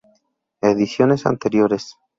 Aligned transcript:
Ediciones 0.63 1.27
anteriores 1.27 1.95